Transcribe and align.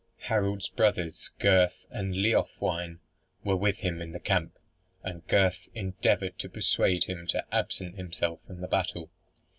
Harold's 0.21 0.67
brothers, 0.69 1.29
Gurth 1.37 1.85
and 1.91 2.15
Leofwine, 2.15 2.97
were 3.43 3.55
with 3.55 3.75
him 3.77 4.01
in 4.01 4.13
the 4.13 4.19
camp, 4.19 4.57
and 5.03 5.27
Gurth 5.27 5.69
endeavoured 5.75 6.39
to 6.39 6.49
persuade 6.49 7.03
him 7.03 7.27
to 7.27 7.45
absent 7.53 7.97
himself 7.97 8.39
from 8.47 8.61
the 8.61 8.67
battle. 8.67 9.11